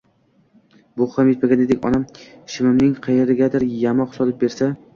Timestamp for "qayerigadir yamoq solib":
3.09-4.45